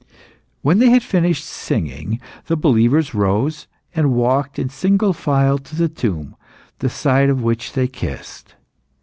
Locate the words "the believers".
2.47-3.13